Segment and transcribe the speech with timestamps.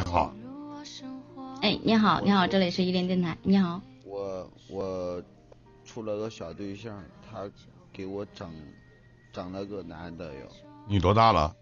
[0.00, 0.32] 喂，好，
[1.60, 3.82] 哎，你好，你好，这里是伊林电台，你好。
[4.06, 5.22] 我我
[5.84, 7.50] 处了个小对象，他
[7.92, 8.50] 给我整
[9.30, 10.46] 整了个男的哟。
[10.88, 11.54] 你多大了？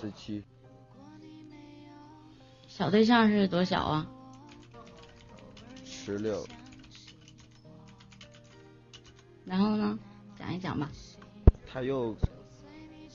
[0.00, 0.44] 十七。
[2.68, 4.06] 小对象是多小啊？
[5.84, 6.46] 十六。
[9.44, 9.98] 然后呢？
[10.38, 10.88] 讲一讲吧。
[11.66, 12.14] 他又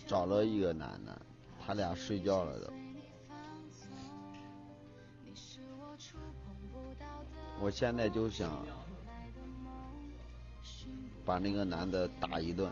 [0.08, 1.21] 找了一个男的，
[1.66, 2.71] 他俩睡觉了都。
[7.60, 8.50] 我现在就想
[11.25, 12.71] 把那个男的打一顿。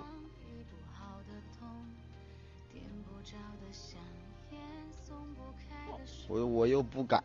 [6.27, 7.23] 我我又不敢。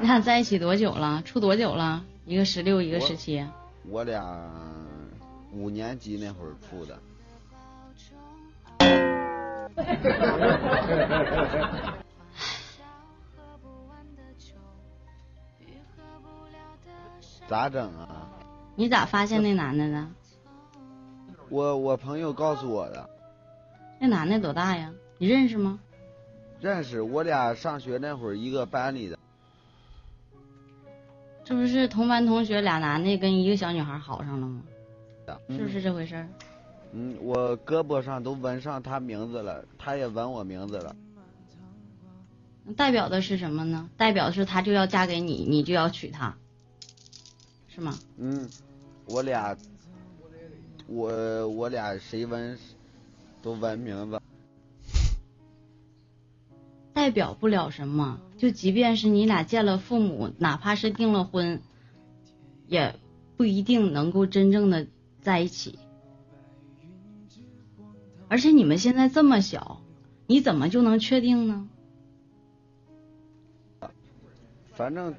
[0.00, 1.22] 你俩在一起多久了？
[1.22, 2.04] 处多久了？
[2.24, 3.46] 一个十六，一个十七。
[3.88, 4.22] 我俩
[5.56, 6.98] 五年级那会儿处的。
[17.48, 18.28] 咋整啊？
[18.74, 20.06] 你咋发现那男的的？
[21.48, 23.08] 我我朋友告诉我的。
[23.98, 24.92] 那男的多大呀？
[25.16, 25.78] 你认识吗？
[26.60, 29.18] 认识，我俩上学那会儿一个班里的。
[31.44, 34.62] 这不是同班同学俩男的跟一个小女孩好上了吗？
[35.48, 36.26] 是不是这回事？
[36.92, 40.94] 嗯，我胳膊上都纹上他名字了，他也纹我名字了。
[42.76, 43.88] 代表的是什么呢？
[43.96, 46.36] 代表是他就要嫁给你，你就要娶她，
[47.68, 47.94] 是吗？
[48.16, 48.48] 嗯，
[49.06, 49.56] 我俩，
[50.86, 52.58] 我我俩谁纹
[53.42, 54.20] 都纹名字。
[56.92, 61.60] 代表不了什么，就即便是你俩见了父母，哪怕是订了婚，
[62.66, 62.98] 也
[63.36, 64.86] 不一定能够真正的
[65.26, 65.76] 在一起。
[68.28, 69.80] 而且你们现在这么小，
[70.28, 71.68] 你怎么就能确定呢？
[74.74, 75.12] 反正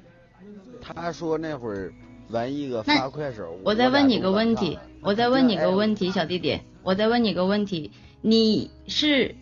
[0.80, 1.92] 他说那会儿
[2.30, 3.58] 玩一个发快手。
[3.62, 7.92] 我再问你个问题，我再问你个问题，小弟弟，我再问你个问题，
[8.22, 9.36] 你是？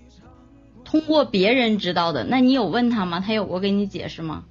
[0.85, 3.21] 通过别人知道的，那你有问他吗？
[3.21, 4.45] 他有过给你解释吗？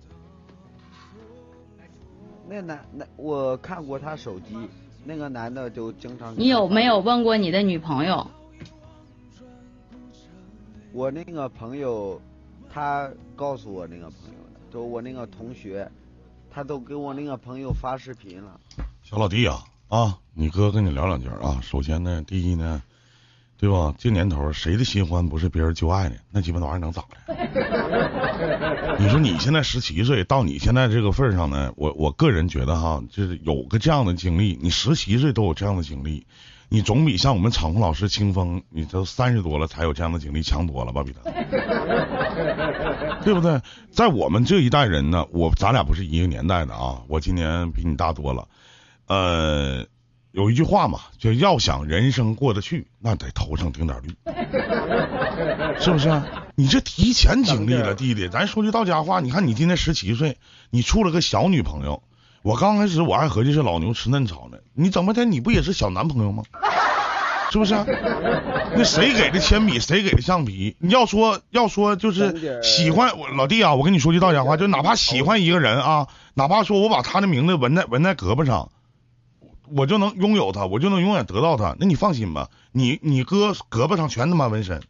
[2.47, 4.55] 那男那我看过他手机，
[5.05, 6.33] 那个男的就经常。
[6.37, 8.27] 你有没有问过你的女朋友？
[10.91, 12.19] 我那个朋友，
[12.69, 15.89] 他告诉我那个朋友的，就我那个同学，
[16.49, 18.59] 他都给我那个朋友发视频了。
[19.03, 21.59] 小老弟啊啊，你哥跟你聊两句啊。
[21.61, 22.81] 首先呢，第一呢。
[23.57, 23.93] 对吧？
[23.97, 26.15] 这年头，谁的新欢不是别人旧爱呢？
[26.29, 28.97] 那鸡巴那玩意儿能咋的？
[28.99, 36.27] 你说你现在十七岁，到你现在这个份上呢，我我个人觉得哈，就是有个这样的经历，你十七岁都有这样的经历，
[36.67, 41.01] 你总比像我们场控老师清风，你都三十多了才有这样的经历强多了吧？
[41.03, 41.31] 比他，
[43.23, 43.61] 对不对？
[43.89, 48.47] 在我们这一代人呢，我咱俩不是一个年代的啊，我今年比你大多了，
[49.07, 49.85] 呃。
[50.35, 54.09] 有一句话嘛，就要想人生过得去，那得头上顶点绿，
[55.79, 56.21] 是不是？
[56.55, 60.37] 你这提前经历了，弟弟，咱说句到家话，你看你今年十七岁，
[60.69, 62.03] 你处了个小女朋友，
[62.41, 65.23] 我刚开始我还合计是老牛吃嫩草呢，你怎么的？
[65.23, 66.43] 你不也是小男朋友吗？
[67.49, 67.73] 是不是？
[68.75, 70.75] 那谁给的铅笔，谁给的橡皮？
[70.79, 78.69] 你要说要说就是喜欢我老弟啊，我跟你说句到家话，就哪怕喜欢一个人啊，哪怕说我把他的名字纹在纹在胳膊上。
[79.73, 81.75] 我就能拥有他，我就能永远得到他。
[81.79, 84.81] 那你放心吧，你你哥胳膊上全他妈纹身，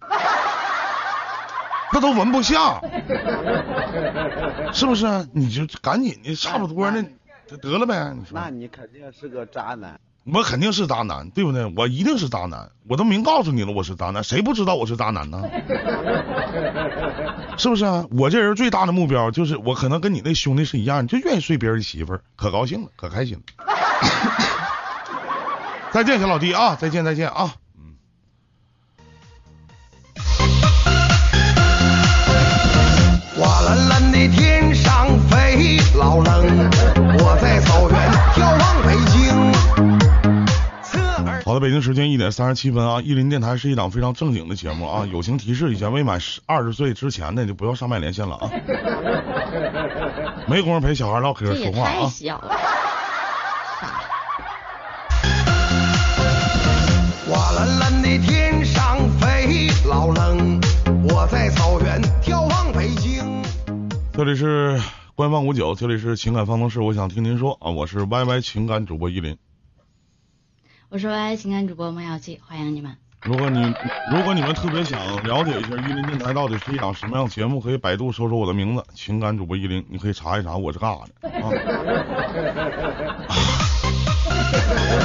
[1.94, 2.82] 那都纹不下，
[4.74, 5.28] 是不是？
[5.34, 7.02] 你就赶紧的，差不多那
[7.48, 8.14] 就得了呗。
[8.18, 10.00] 你说，那你肯定是个渣男。
[10.34, 11.72] 我肯定是渣男，对不对？
[11.78, 15.44] 我一定是渣男，我都明告诉你了，我是渣男，谁不知道我是渣男呢？
[17.58, 17.86] 是不是？
[18.10, 23.44] 我这人最大的目标就是，我可能跟你那兄弟是一样，就愿意睡别人媳妇儿，可高兴了，可开心了。
[25.96, 26.76] 再见，小老弟啊！
[26.76, 27.56] 再见，再见啊！
[27.78, 27.96] 嗯。
[33.40, 36.70] 瓦蓝蓝的天上飞，老冷，
[37.18, 39.54] 我在草原眺望北京。
[41.46, 43.00] 好的，北京时间一点三十七分啊！
[43.02, 45.06] 意林电台是一档非常正经的节目啊！
[45.10, 48.52] 友情提示一下，未满十二十岁之前的就不要上麦连线了啊！
[50.46, 52.12] 没工夫陪小孩唠嗑说话啊！
[57.28, 60.62] 瓦蓝蓝的天上飞，老冷，
[61.10, 63.42] 我在草原眺望北京。
[64.14, 64.80] 这里是
[65.16, 69.36] 官方五九，这里是情感方程式，我想听您说啊，我是 Y Y 情感主播依林，
[70.90, 72.96] 我是 Y Y 情感主播孟小七，欢迎你们。
[73.24, 73.74] 如果你
[74.12, 81.50] 如果你们特别想了解一下依林电台到底是一档什么样的节目，可以百度搜索我的名字“情感主播依林”，你可以查一查我是干啥的啊。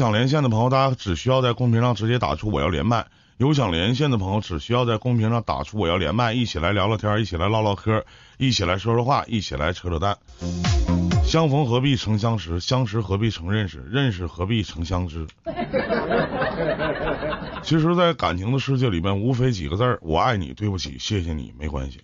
[0.00, 3.04] 想连线的朋友，大家只需要在公屏上直接打出我要连麦。
[3.36, 8.02] 有想连线的朋友，只需要在公屏上打出我要连麦，一起来聊聊天，一起来唠唠嗑，
[8.38, 10.16] 一起来说说话，一起来扯扯淡。
[11.22, 15.26] 相逢何必曾相识，相识何必曾认识，认识何必曾相知。
[17.62, 22.00] 其实，在感情的世界里面，无非几个字儿：我爱你，对不起，谢谢你，没关系。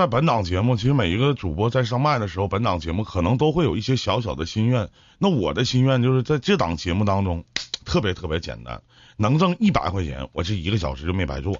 [0.00, 4.88] 在本档节目，其实每一个主播在上麦的时候，本档节目可能都会有一些小小的心愿。
[5.18, 7.44] 那我的心愿就是在这档节目当中，
[7.84, 8.80] 特别特别简单，
[9.18, 11.54] 能挣一百块钱，我这一个小时就没白做。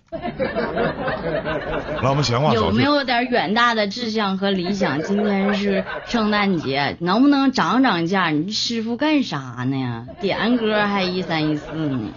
[2.03, 5.03] 那，我们闲话少有没有点远大的志向和理想？
[5.03, 8.31] 今天是圣诞节，能不能涨涨价？
[8.31, 10.07] 你师傅干啥呢？
[10.23, 12.15] 点歌还一三一四呢？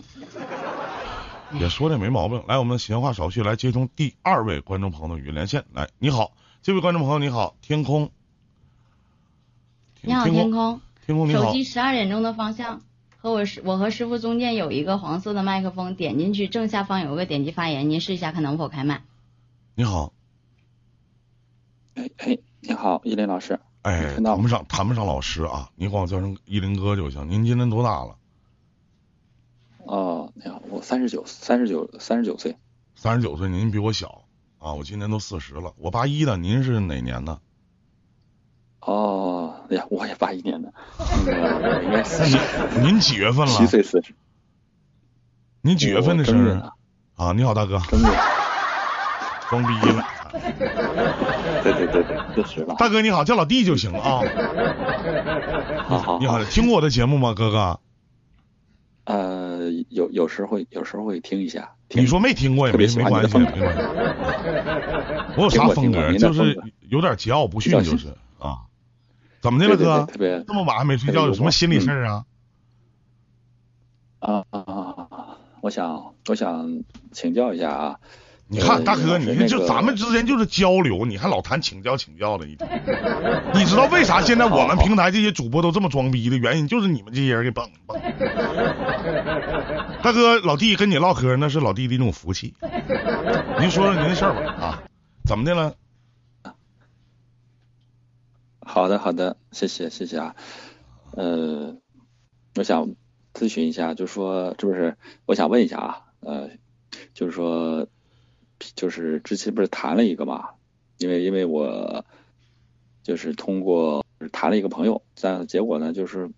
[1.59, 2.43] 也说的没毛病。
[2.47, 5.65] 来，我们闲话少叙，来接通第二位观众朋友的语音连线。
[5.73, 8.11] 来，你好，这位观众朋友你好，天空。
[10.01, 10.81] 你好，天天，空。
[11.05, 11.45] 天空你好。
[11.45, 12.81] 手机十二点钟的方向，
[13.17, 19.03] 和我师我和师傅中间有一个黄色的麦克风，点进去正下方有个点击发言，您试一下看能否开麦。
[19.75, 20.13] 你好，
[21.95, 23.59] 哎哎，你好，依林老师。
[23.81, 27.29] 哎，谈不上谈不上老师啊，你管我叫声依林哥就行。
[27.29, 28.15] 您今年多大了？
[29.85, 32.57] 哦，你好，我三十九，三十九，三十九岁。
[32.95, 34.23] 三十九岁，您比我小
[34.59, 35.73] 啊，我今年都四十了。
[35.77, 37.39] 我八一的，您是哪年的？
[38.79, 40.73] 哦，哎呀，我也八一年的，
[42.75, 43.67] 您您几月份了七了？
[43.67, 44.13] 岁四十。
[45.61, 46.61] 您几月份的生日？
[47.15, 47.33] 啊？
[47.33, 48.09] 你好，大哥，真的。
[49.49, 50.03] 装逼了。
[51.61, 52.75] 对对对对，四十了。
[52.77, 54.21] 大哥你好，叫老弟就行啊。
[55.85, 57.79] 好好你好，听过我的节目吗，哥哥？
[59.05, 61.73] 呃，有有时候会有时候会听一下。
[61.89, 63.37] 你说没听过也没没关系。
[65.37, 66.13] 我有啥风格？
[66.17, 66.59] 就是
[66.89, 68.07] 有点桀骜不驯，就是
[68.39, 68.59] 啊。
[69.41, 70.05] 怎么的了，哥？
[70.05, 72.25] 特别这么晚还没睡觉，有什么心理事儿啊？
[74.19, 75.37] 啊啊啊啊！
[75.59, 77.99] 我想我想请教一下啊。
[78.53, 82.69] 你看，呃大哥，你就咱们之间就是交流，你还老谈请教请教的，一天。
[83.55, 87.99] 你知道为啥现在我们平台这些主播都这么装逼的原因，就是你们这些人给绷绷。
[90.03, 92.53] 大哥，老弟跟你唠嗑，那是老弟的一种福气。
[93.59, 94.83] 您说说您的事儿吧啊，
[95.25, 95.73] 怎么的了？
[98.59, 100.35] 好的，好的，谢谢，谢谢啊。
[101.15, 101.75] 呃，
[102.55, 102.95] 我想
[103.33, 104.95] 咨询一下，就说这不是，
[105.25, 106.49] 我想问一下啊，呃，
[107.13, 107.87] 就是说，
[108.75, 110.49] 就是之前不是谈了一个嘛，
[110.97, 112.05] 因为因为我
[113.03, 116.29] 就是通过谈了一个朋友，但结果呢，就是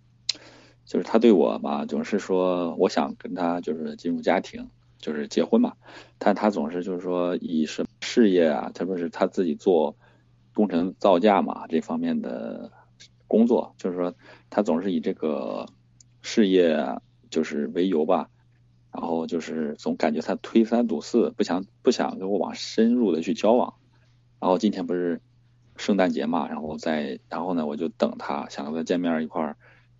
[0.84, 4.68] 就是他对我嘛，总是说我想跟他就是进入家庭，
[4.98, 5.74] 就是结婚嘛，
[6.18, 9.96] 但他总是就是说以什么事业啊，特别是他自己做
[10.54, 12.72] 工程造价嘛这方面的
[13.28, 14.14] 工作，就是说
[14.50, 15.66] 他总是以这个
[16.22, 16.98] 事业
[17.30, 18.30] 就是为由吧，
[18.98, 23.74] 然后就是总感觉他推三阻四，不想不想跟我往深入的去交往。
[24.40, 25.20] 然后今天不是
[25.76, 29.56] 圣诞节嘛，然后再然后呢，我就等他，想跟他见面一块儿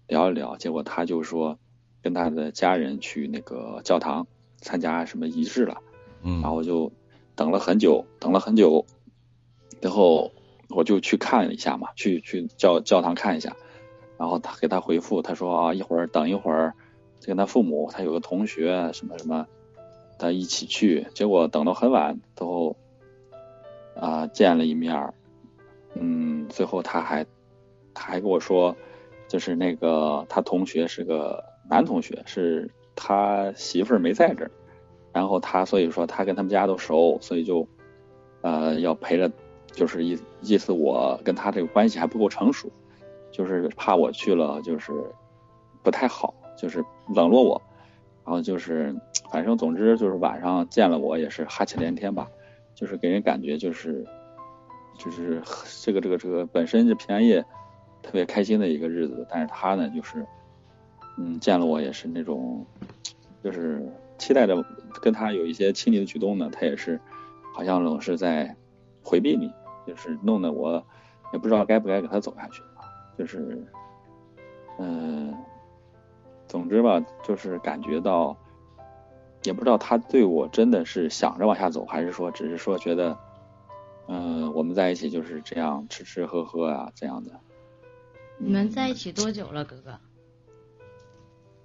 [0.06, 1.59] 聊一聊，结果他就说
[2.02, 5.82] 跟他的家人去那个教堂参加什么仪式了。
[6.23, 6.90] 嗯然后就
[7.35, 8.87] 等了很久，等了很久，
[9.80, 10.32] 然后
[10.70, 13.54] 我就去看了一下嘛，去去教教堂看一下，
[14.16, 16.75] 然后他给他回复，他说啊，一会儿等一会儿，
[17.25, 19.46] 跟他父母，他有个同学什么什么，
[20.18, 22.76] 他一起去，结果等到很晚，最后
[23.94, 25.12] 啊、见了一面，
[25.94, 27.25] 嗯，最后他还
[27.94, 28.76] 他还跟我说，
[29.28, 34.50] 就是那个他同学是个男同学，是他媳妇儿没在这儿。
[35.12, 37.66] 然后他所以说他跟他们家都熟，所以就
[38.42, 39.32] 呃要陪着，
[39.73, 42.70] 就是意意思我跟他这个关系还不够成熟，
[43.32, 44.92] 就是怕我去了就是
[45.82, 46.84] 不太好，就是
[47.14, 47.62] 冷落我，
[48.25, 48.94] 然后就是
[49.30, 52.28] 反正总之就是晚上见了我也是哈气连天吧，
[52.75, 54.06] 就是给人感觉就是
[54.98, 55.42] 就是
[55.82, 57.44] 这个这个这个本身是平安夜
[58.02, 60.26] 特别开心的一个日子，但是他呢就是
[61.18, 62.64] 嗯见了我也是那种
[63.42, 63.86] 就是
[64.18, 64.64] 期待着
[65.02, 67.00] 跟他有一些亲密的举动呢，他也是
[67.54, 68.56] 好像总是在
[69.02, 69.52] 回避你，
[69.86, 70.84] 就是弄得我
[71.32, 72.62] 也不知道该不该跟他走下去，
[73.18, 73.62] 就是
[74.78, 75.34] 嗯、
[76.48, 78.36] 总之吧，就是感觉到
[79.42, 83.18] 也不知道他对我真的是想着往下走，还是说只是说觉得，
[84.08, 87.32] 嗯、我们在一起就是这样吃吃喝喝啊这样的。
[88.38, 89.98] 你们在一起多久了，哥哥？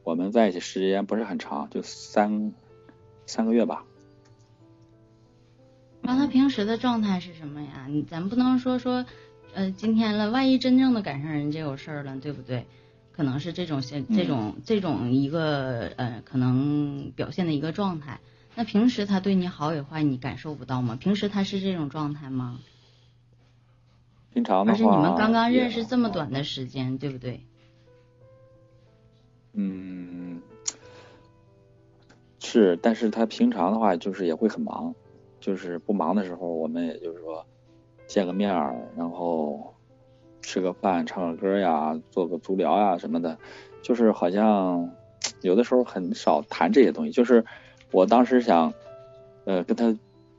[0.03, 2.53] 我们在一起时间不是很长，就三
[3.25, 3.85] 三个月吧。
[6.01, 7.85] 那他平时的状态是什么呀？
[7.87, 9.05] 你咱不能说说，
[9.53, 12.65] 呃，今天了，万一真正的赶上人家有事儿了，对不对？
[13.21, 18.19] 可能是这种现这种这种一个呃，可能表现的一个状态。
[18.55, 20.97] 那平时他对你好与坏，你感受不到吗？
[20.99, 22.59] 平时他是这种状态吗？
[24.33, 27.45] 平常的话，而且你们刚刚认识这么短的时间，对不对？
[29.53, 30.41] 嗯，
[32.39, 34.95] 是，但是他平常的话就是也会很忙，
[35.39, 37.45] 就是不忙的时候，我们也就是说
[38.07, 39.70] 见个面儿，然后
[40.41, 43.37] 吃个饭、唱个歌呀，做个足疗呀什么的，
[43.81, 44.91] 就是好像
[45.41, 47.11] 有的时候很少谈这些东西。
[47.11, 47.45] 就是
[47.91, 48.73] 我当时想，
[49.45, 49.97] 呃，跟他，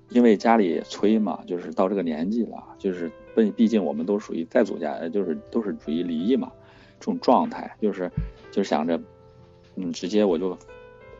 [0.09, 6.53] 因为家里催嘛，就是到这个年纪了，就是毕毕竟我们都属于再组家，就是都是属于离异嘛，
[6.99, 8.11] 这种状态，就是
[8.51, 9.01] 就是想着，
[9.77, 10.59] 嗯，直接我就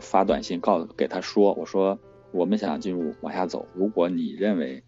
[0.01, 1.99] 发短信告诉给他说，我说
[2.33, 4.83] 我们想进入往下走，如果你认为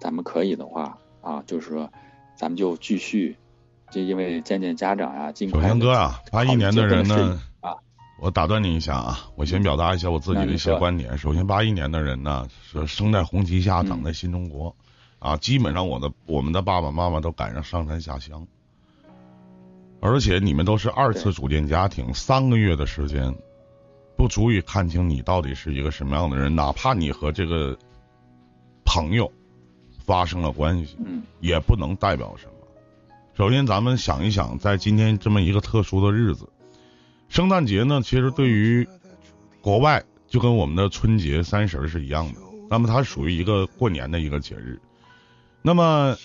[0.00, 1.90] 咱们可以的话啊，就是说
[2.40, 3.36] 咱们就继续，
[3.90, 7.74] 就因为见见家长啊、尽首先哥啊，八一年的人呢啊，
[8.18, 11.18] 我打断你一下啊，我先表达一下我自己的一些观点。
[11.18, 14.74] 首先，八一年的人呢是生在红旗下，长在新中国，
[15.18, 18.46] 啊，基本上我的我们的爸爸妈妈都赶上上山下乡，
[20.00, 23.34] 而且你们都是二次组建家庭，三个月的时间，
[24.16, 27.76] 不足以看清你到底是一个什么样的人，哪怕你和这个
[28.82, 29.30] 朋友
[30.10, 32.52] 发生了关系，嗯也不能代表什么。
[33.36, 36.48] 首先，咱们想一想，在今天这么一个特殊的日子，
[37.28, 38.88] 圣诞节呢，其实对于
[39.60, 44.80] 国外就跟我们的春节、三十儿是一样的，那么它属于一个过年的一个节日。
[45.62, 46.16] 那么，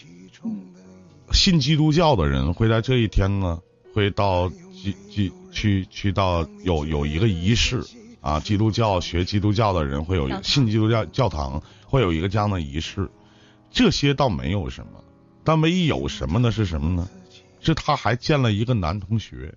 [1.31, 3.59] 信基督教的人会在这一天呢，
[3.93, 7.83] 会到基基去去到有有一个仪式
[8.19, 13.07] 啊，基督教学基督教的人会有信基督教教堂会有一个这样的仪式，
[13.75, 15.03] 这些倒没有什么，
[15.43, 16.49] 但唯一有什么呢？
[16.49, 17.09] 是什么呢？
[17.59, 19.53] 是他还见了一个男同学，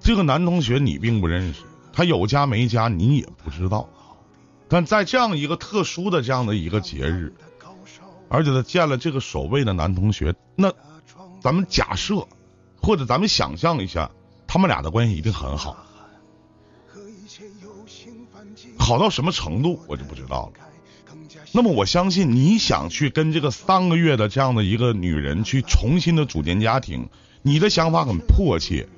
[0.00, 1.62] 这个男同学你并不认识，
[1.94, 3.88] 他有家没家你也不知道，
[4.68, 7.32] 但在这样一个特殊的这样的一个节日，
[8.28, 10.70] 而且他见了这个所谓的男同学，那
[11.40, 12.28] 咱们假设
[12.82, 14.10] 或者咱们想象一下，
[14.46, 15.86] 他们俩的关系一定很好，
[18.78, 20.68] 好到什么程度我就不知道了。
[21.52, 27.08] 那么我相信你想去跟这个三个月的这样的一个女人去重新的组建家庭，
[27.42, 28.88] 你的想法很迫切。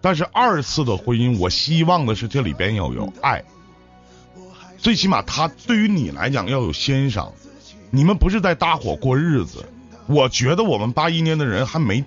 [0.00, 3.42] 但是二次的婚姻，我希望的是这里边要有爱，
[4.78, 7.32] 最起码他对于你来讲要有欣赏。
[7.90, 9.64] 你们不是在搭伙过日子，
[10.06, 12.04] 我觉得我们八一年的人还没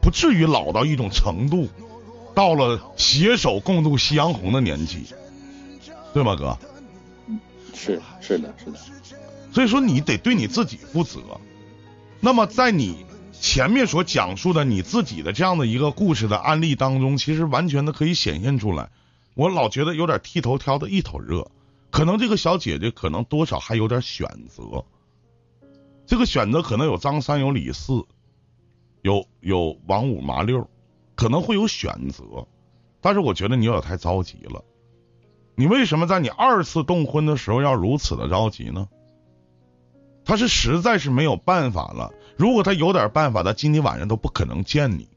[0.00, 1.68] 不至于老到一种程度，
[2.34, 5.04] 到了携手共度夕阳红的年纪，
[6.14, 6.56] 对吗，哥？
[7.74, 8.78] 是是的是的，
[9.52, 11.20] 所以说你得对你自己负责。
[12.20, 18.90] 那么在你前面所讲述的你自己的这样的一个故事的案例当中，其实完全的可以显现出来。
[19.34, 21.50] 我老觉得有点剃头挑的一头热，
[21.90, 24.84] 可能这个小姐姐可能多少还有点选择，
[26.06, 28.04] 这个选择可能有张三有李四，
[29.00, 30.68] 有有王五麻六，
[31.16, 32.46] 可能会有选择，
[33.00, 34.62] 但是我觉得你有点太着急了。
[35.62, 38.88] 你为什么在你二次动婚的时候要如此的着急呢？
[40.24, 42.12] 他是实在是没有办法了。
[42.36, 45.08] 如果他有点办法，他今天晚上都不可能见你，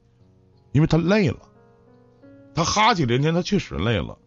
[0.71, 1.39] 因为他累了，
[2.53, 4.19] 他哈气连天，他确实累了。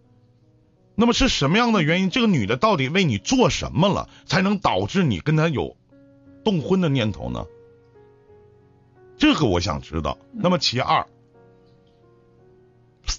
[0.96, 2.10] 那么是什么样的原因？
[2.10, 5.76] 这个女的到底为你做什么了，才能导致你跟他有
[6.44, 7.46] 动婚的念头呢？
[9.16, 10.18] 这个我想知道。
[10.32, 11.06] 那么其二，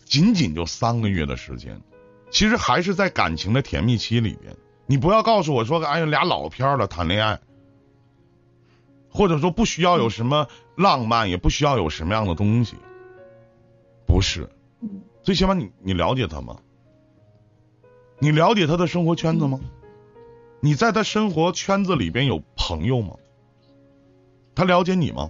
[0.03, 1.81] 仅仅就三个月的时间，
[2.29, 4.55] 其实还是在感情的甜蜜期里边。
[4.85, 7.39] 你不要告诉我说，哎呀，俩老片了谈恋爱，
[9.09, 12.75] 或者说不需要有什么浪漫，也不需要有什么样的东西，
[14.07, 14.49] 不是。
[15.21, 16.57] 最起码你你了解他吗？
[18.19, 19.59] 你了解他的生活圈子吗？
[20.59, 23.15] 你在他生活圈子里边有朋友吗？
[24.55, 25.29] 他了解你吗？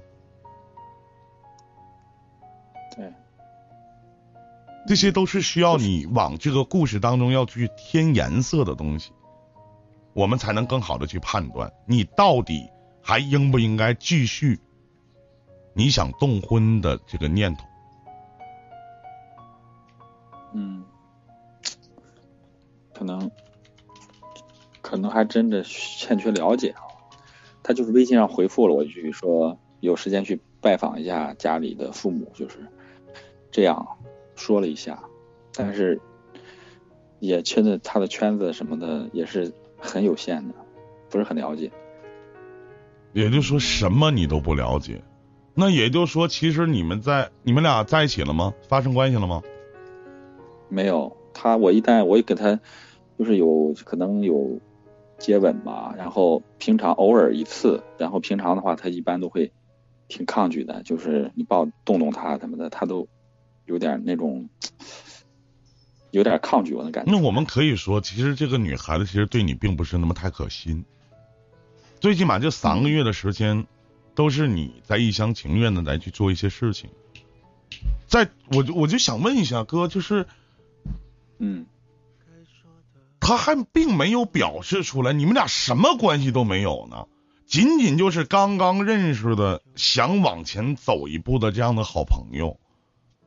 [4.90, 9.12] 这些都是需要你往这个故事当中要去添颜色的东西，
[10.14, 12.68] 我们才能更好的去判断你到底
[13.00, 14.60] 还应不应该继续
[15.76, 17.64] 你想动婚的这个念头。
[20.56, 20.84] 嗯，
[22.92, 23.30] 可能
[24.82, 26.82] 可能还真的欠缺了解啊。
[27.62, 32.68] 他就是微信上回复了我一句，说有时间去拜访一下家里的父母，就是
[33.52, 33.88] 这样
[34.40, 35.04] 说了一下，
[35.54, 36.00] 但是
[37.20, 40.56] 也真的他的圈子什么的也是很有限的，
[41.10, 41.72] 不是很了解。
[43.14, 45.02] 也就是说什么你都不了解，
[45.54, 48.54] 那也就是说，其实你们在你们俩在一起了吗？
[48.68, 49.42] 发生关系了吗？
[50.70, 52.60] 没有，他我一旦我也给他
[53.18, 54.60] 就是有可能有
[55.18, 59.52] 接吻吧，然后平常偶尔一次，然后平常的话他一般都会
[60.08, 63.08] 挺抗拒的，就是你抱动动他什么的，他都
[63.70, 64.50] 有点那种
[66.10, 67.12] 有点抗拒我的感觉。
[67.12, 70.84] 那我们可以说，其实这个女孩子其实对你并不是那么太可心。
[72.00, 73.68] 最起码这三个月的时间，
[74.16, 76.90] 都是你在一厢情愿的来去做一些事情。
[78.08, 80.26] 在我就我就想问一下哥，就是，
[81.38, 81.68] 嗯，
[83.20, 87.06] 他还并没有表示出来，你们俩什么关系都没有呢？
[87.46, 92.60] 仅仅就是刚刚认识的，想往前走一步的这样的好朋友。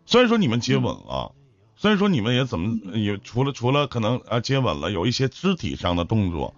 [0.04, 1.32] 虽然说你们接吻了，
[1.76, 6.54] 虽然说你们也怎么也除了除了可能啊接吻了，有一些肢体上的动作，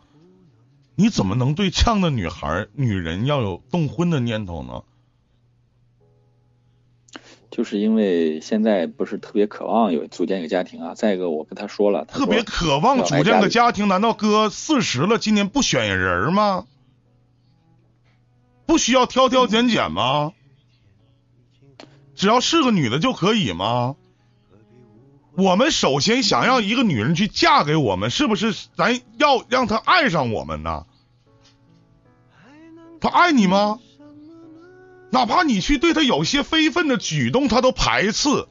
[0.97, 4.83] 你怎么能对这样的女孩、女人要有动婚的念头呢？
[7.51, 10.95] 就是因为现在不是特别渴望有组建一个家庭啊。
[10.95, 16.67] 再一个，我跟他说了，他特别渴望组建个家庭，难道哥四十了，今年不选人吗？
[18.67, 20.33] 不需要挑挑拣拣吗？
[22.15, 23.97] 只要是个女的就可以吗？
[25.37, 30.87] 我们首先想要一个女人去嫁给我们，是不是咱要让她爱上我们呢？
[33.01, 33.81] 她爱你吗？
[35.11, 38.47] 哪怕你去对她有些非分的举动，她都排斥。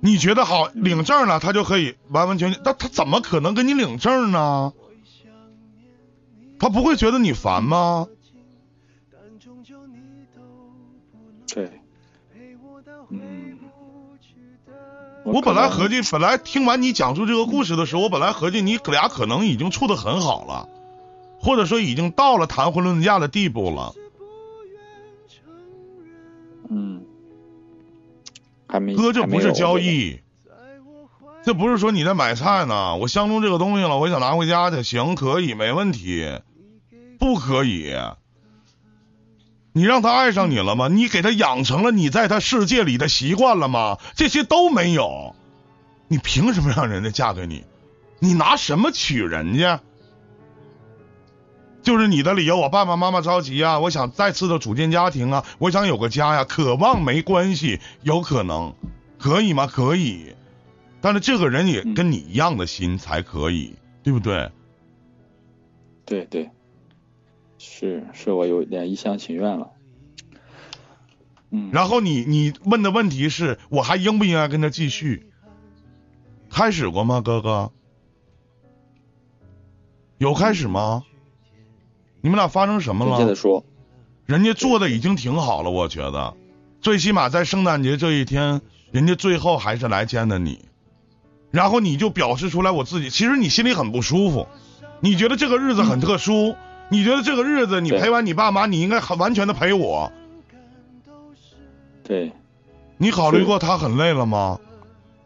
[0.00, 2.60] 你觉得好领证了，她就可以完完全全？
[2.64, 4.72] 那她怎么可能跟你领证呢？
[6.58, 8.08] 她不会觉得你烦吗？
[11.56, 11.70] 对，
[13.08, 13.58] 嗯，
[15.24, 20.68] 我本来合计，本来听完你讲述这个故事的时候，我本来合计你俩可能已经处的很好了，
[21.40, 23.94] 或者说已经到了谈婚论嫁的地步了。
[26.68, 27.06] 嗯，
[28.68, 30.20] 还没哥，这不是交易，
[31.42, 32.98] 这不是说你在买菜呢。
[32.98, 36.38] 我相中这个东西了，我想拿回家去，行，可以，没问题。
[37.18, 37.94] 不可以，
[39.76, 40.88] 你让他爱上你了吗？
[40.88, 43.98] 你给他养成了你在他世界里的习惯了吗？
[44.14, 45.36] 这些都没有，
[46.08, 47.62] 你凭什么让人家嫁给你？
[48.18, 49.82] 你拿什么娶人家？
[51.82, 58.74] 就是你的理由，我爸爸妈妈着急啊，我想再次的组建家庭啊，我想有个家呀，渴望没关系，有可能，
[59.18, 59.66] 可以吗？
[59.66, 60.34] 可以，
[61.02, 64.50] 但是这个人也跟你一样的心才可以，对不对？
[66.06, 66.48] 对对，
[67.58, 69.70] 是是我有点一厢情愿了。
[71.50, 75.30] 嗯，然后你你问的问题是我还应不应该跟他继续？
[76.50, 77.72] 开始过吗，哥哥？
[80.18, 81.02] 有开始吗？
[82.22, 83.16] 你们俩发生什么了？
[83.18, 83.64] 紧接着说，
[84.24, 86.34] 人家做的已经挺好了，我觉得，
[86.80, 90.64] 最起码在圣诞节这一天，人家最后还是来见的你，
[91.50, 94.48] 然后你就表示出来我自己，其实你心里很不舒服，
[95.00, 96.56] 你觉得这个日子很特殊，
[96.88, 100.12] 你觉得这个日子你陪完你爸妈，你应该很完全的陪我，
[102.04, 102.32] 对，
[102.96, 104.58] 你考虑过他很累了吗？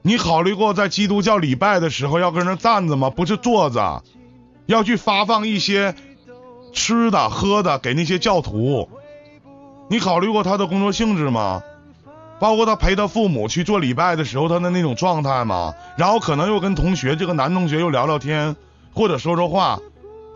[0.02, 3.10] 你考虑过在基督教礼拜的时候要跟人站着吗？
[3.10, 4.02] 不是坐着，
[4.64, 5.94] 要去发放一些
[6.72, 8.88] 吃的喝的给那些教徒。
[9.88, 11.62] 你考虑过他的工作性质吗？
[12.38, 15.74] 包括他陪他父母去做礼拜的时候，他的那种状态吗？
[15.98, 18.56] 然后可能又跟同学这个男同学又聊聊天，
[18.94, 19.78] 或者说说话，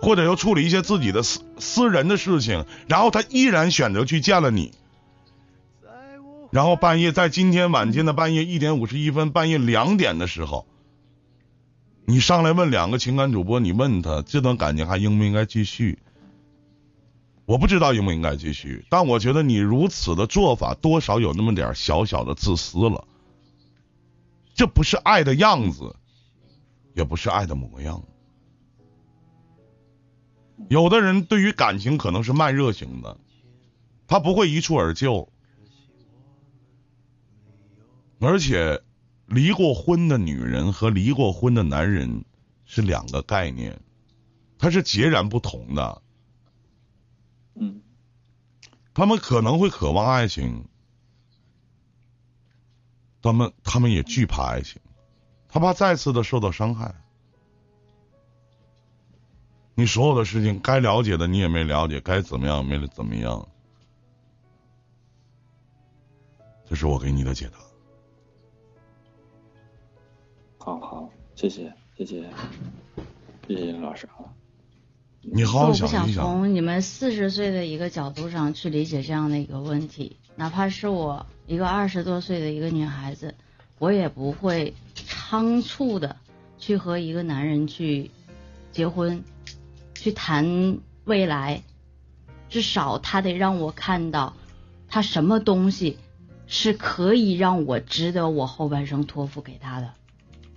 [0.05, 4.73] 或者又处理一些自己的私私人的事情，然后他依然选择去见了你。
[6.51, 10.67] 然后半夜在今天晚间的半夜一点五十一分，半夜两点的时候，
[12.05, 15.99] 你上来问两个情感主播，你问他这段感情还应不应该继续？
[17.47, 23.05] 我不知道应不应该继续，但我觉得你如此的做法多少有那么点小小的自私了。
[24.55, 25.97] 这不是爱的样子，
[26.95, 28.03] 也不是爱的模样。
[30.69, 33.19] 有的人对于感情可能是慢热型的，
[34.07, 35.29] 他不会一蹴而就。
[38.21, 38.83] 而且，
[39.27, 42.25] 离过婚的女人和离过婚的男人
[42.65, 43.81] 是两个概念，
[44.59, 46.03] 他是截然不同的。
[47.55, 47.83] 嗯
[48.95, 50.69] 他们可能会渴望爱情，
[53.21, 54.81] 他们他们也惧怕爱情，
[55.49, 56.95] 他怕再次的受到伤害。
[59.75, 63.49] 你所有的事情该了解的你也没了解，该怎么样没怎么样。
[66.67, 67.59] 这是我给你的解答。
[70.59, 72.25] 好好，谢谢谢谢
[73.49, 74.25] 谢谢老师啊。
[75.21, 83.35] 你好好我不想，从你们四十岁的一个角度上去理解这样的一个问题，哪怕是我一个二十多岁的一个女孩子，
[83.79, 86.17] 我也不会仓促的
[86.59, 88.11] 去和一个男人去
[88.71, 89.23] 结婚，
[90.05, 91.63] 去谈未来，
[92.51, 94.37] 至少他得让我看到
[94.87, 95.97] 他什么东西
[96.47, 99.95] 是可以让我值得我后半生托付给他的。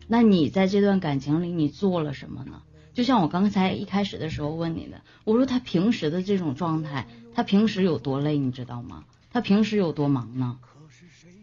[0.06, 2.62] 那你在这段感情里，你做了什么呢？
[2.94, 9.06] 就像我刚才一开始的时候问你的，我说他平时的这种状态，他平时有多累，你知道吗？
[9.32, 10.60] 他平时有多忙呢？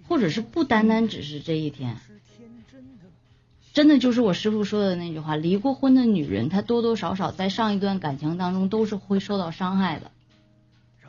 [0.07, 1.97] 或者是不单单只是这一天，
[3.75, 10.13] 真的就是我师傅说的那句话：离过婚的女人，她多多少少在上一段感情当中都是会受到伤害的。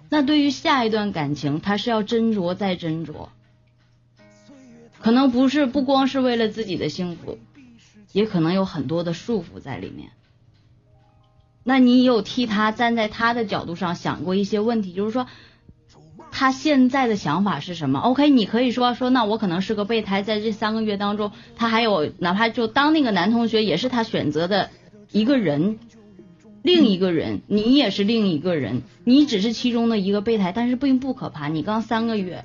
[0.10, 3.30] 那对于下一段感情，她是要斟酌再斟酌，
[5.00, 7.38] 可能不是不光是为了自己的幸福，
[8.12, 10.10] 也可能有很多的束缚在里面。
[11.64, 15.28] 那你有替他站在他的角度上想过一些问题，就是说
[16.38, 24.70] 他现在的想法是什么？OK，你可以说说，那我可能是个备胎，在这三个月当中，他还有哪怕就当那个男同学也是他选择的
[25.14, 25.80] 一个人，
[26.62, 31.48] 另一个人，你也是另一个人，你只是其中的一个备胎，但是并不可怕。
[31.48, 32.44] 你刚三个月，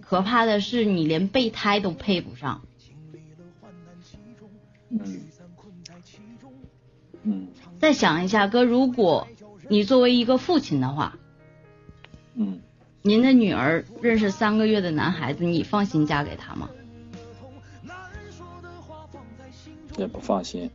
[0.00, 2.62] 可怕的是你连备胎都配不上。
[4.88, 4.98] 嗯
[7.22, 9.28] 嗯再想一下，哥，如果
[9.68, 11.16] 你作为一个父亲的话，
[12.34, 12.58] 嗯，
[13.02, 16.68] 您的女儿认识三个月的男孩子，你放心嫁给他吗？
[19.96, 20.70] 也不放心。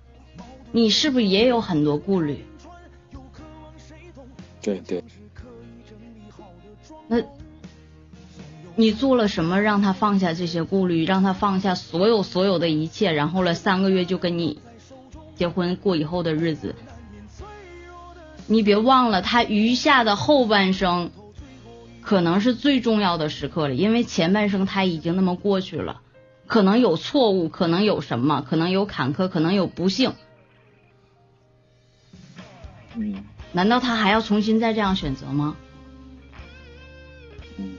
[0.72, 2.46] 你是不是也有很多顾虑？
[4.62, 5.04] 对对，
[7.08, 7.18] 那
[8.76, 14.60] 你做了什么让他放下这些顾虑，让他放下所有所有的一切，然后了三个月就跟你
[15.36, 16.76] 结婚过以后的日子？
[18.48, 21.12] 你别忘了，他余下的后半生
[22.06, 26.02] 可能是最重要的时刻了，因为前半生他已经那么过去了，
[26.46, 30.14] 可能有错误，可能有什么，可能有坎坷，可能有不幸。
[32.96, 35.56] 嗯难道他还要重新再这样选择吗？
[37.58, 37.76] 嗯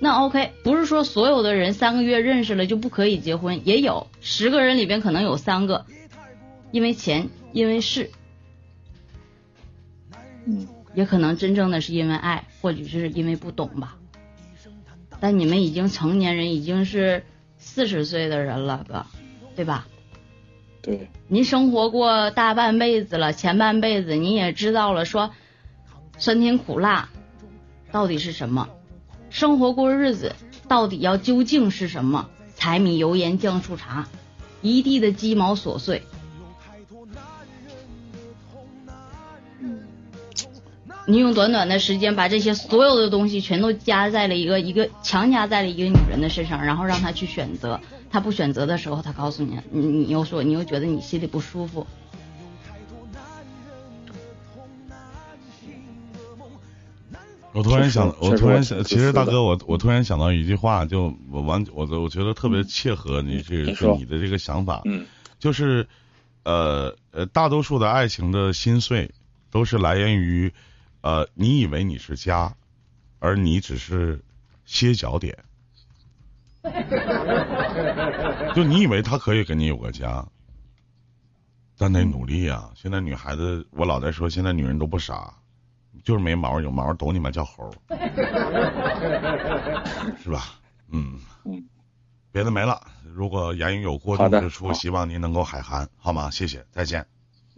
[0.00, 5.86] 那 OK，不是说所有的人三个月认识了就不可以结婚，也有十个人里边可能有三个
[6.70, 8.10] 因为钱，因为事，
[10.46, 13.96] 嗯也可能真正的是因为爱，或许是因为不懂吧。
[15.20, 17.24] 但你们已经成年人，已经是
[17.58, 19.06] 四十岁的人了，哥，
[19.54, 19.86] 对吧？
[20.82, 25.30] 对，您生活过大半辈子了，前半辈子您也知道了，说
[26.16, 27.10] 酸甜苦辣
[27.92, 28.70] 到底是什么，
[29.28, 30.34] 生活过日子
[30.68, 32.30] 到底要究竟是什么？
[32.56, 34.08] 柴米油盐酱醋茶，
[34.62, 36.02] 一地的鸡毛琐碎。
[41.10, 47.80] 你用短短的时间把这些所有的东西全都加在了一个一个强加在了一个女人的身上，然后让她去选择。
[48.10, 51.86] 她不选择的时候，她告诉你，你你又说你又觉得你心里不舒服。
[57.52, 65.04] 我突然想，我突然想，其实大哥，我我突然想到一句话，就我完，我我觉得特别切合你这个你的这个想法，嗯
[65.40, 65.88] 就是
[66.44, 69.10] 呃呃，大多数的爱情的心碎
[69.50, 70.52] 都是来源于
[71.02, 72.54] 呃，你以为你是家，
[73.18, 74.22] 而你只是
[74.64, 75.36] 歇脚点，
[78.54, 80.26] 就你以为他可以跟你有个家，
[81.78, 82.70] 但得努力啊！
[82.74, 85.32] 现在女孩子，我老在说，现在女人都不傻，
[86.04, 87.72] 就是没毛有毛懂你们叫猴，
[90.22, 90.60] 是吧？
[90.92, 91.64] 嗯嗯，
[92.30, 92.80] 别的没了。
[93.14, 96.30] 如果言语有过好的重之处，希望您能够海涵，好吗？
[96.30, 97.06] 谢谢，再见，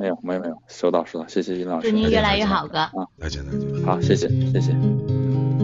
[0.03, 2.91] 没有没有没有，收到收到，谢谢尹老师，祝您越来越好，哥啊。
[3.21, 3.85] 再见，再见。
[3.85, 4.73] 好，谢谢谢谢，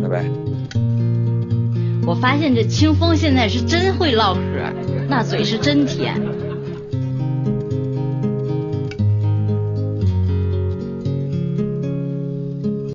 [0.01, 0.25] 拜拜。
[2.07, 4.41] 我发现这清风现在是真会唠嗑，
[5.09, 6.15] 那嘴是真甜。